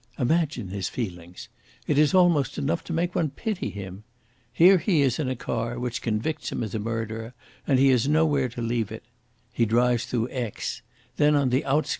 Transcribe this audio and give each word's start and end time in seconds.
Imagine 0.17 0.69
his 0.69 0.89
feelings! 0.89 1.47
It 1.85 1.99
is 1.99 2.11
almost 2.15 2.57
enough 2.57 2.83
to 2.85 2.91
make 2.91 3.13
one 3.13 3.29
pity 3.29 3.69
him. 3.69 4.03
Here 4.51 4.79
he 4.79 5.03
is 5.03 5.19
in 5.19 5.29
a 5.29 5.35
car 5.35 5.77
which 5.77 6.01
convicts 6.01 6.51
him 6.51 6.63
as 6.63 6.73
a 6.73 6.79
murderer, 6.79 7.35
and 7.67 7.77
he 7.77 7.89
has 7.89 8.07
nowhere 8.07 8.49
to 8.49 8.63
leave 8.63 8.91
it. 8.91 9.03
He 9.53 9.65
drives 9.67 10.05
through 10.05 10.29
Aix. 10.31 10.81